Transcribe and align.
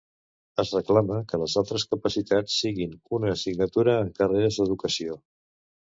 Es 0.61 0.69
reclama 0.75 1.17
que 1.33 1.39
les 1.41 1.57
altres 1.61 1.85
capacitats 1.91 2.57
siguin 2.63 2.95
una 3.19 3.31
assignatura 3.35 3.95
en 4.07 4.13
carreres 4.21 4.59
d'educació. 4.63 5.21